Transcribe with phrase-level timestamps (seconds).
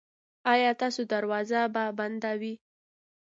[0.53, 2.53] ایا ستاسو دروازه به بنده وي؟